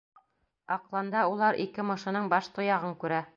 Аҡланда 0.75 1.25
улар 1.33 1.61
ике 1.67 1.85
мышының 1.91 2.33
баш-тояғын 2.33 2.97
күрә. 3.07 3.23